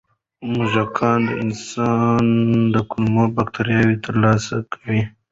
[0.53, 2.23] موږکان د انسان
[2.73, 5.01] د کولمو بکتریاوو ترلاسه کوي.